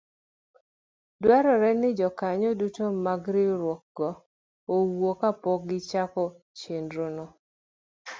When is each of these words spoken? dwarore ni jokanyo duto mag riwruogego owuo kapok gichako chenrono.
dwarore 1.23 1.69
ni 1.79 1.89
jokanyo 1.99 2.49
duto 2.59 2.85
mag 3.05 3.21
riwruogego 3.35 4.09
owuo 4.75 5.11
kapok 5.21 5.61
gichako 5.69 6.23
chenrono. 6.57 7.25